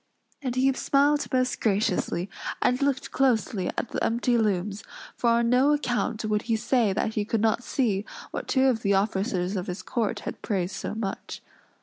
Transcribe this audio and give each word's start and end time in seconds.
And 0.41 0.55
he 0.55 0.73
smiled 0.73 1.31
most 1.31 1.61
graciously, 1.61 2.27
and 2.59 2.81
looked 2.81 3.11
closely 3.11 3.67
at 3.77 3.89
the 3.89 4.03
empty 4.03 4.35
looms; 4.35 4.83
for 5.15 5.29
on 5.29 5.51
no 5.51 5.73
account 5.73 6.25
would 6.25 6.41
he 6.49 6.55
say 6.55 6.91
that 6.91 7.13
he 7.13 7.23
could 7.23 7.39
not 7.41 7.61
see 7.63 8.03
what 8.31 8.47
two 8.47 8.65
of 8.65 8.81
the 8.81 8.95
officers 8.95 9.55
of 9.55 9.67
his 9.67 9.83
court 9.83 10.21
had 10.21 10.41
praised 10.41 10.73
so 10.75 10.95
much. 10.95 11.43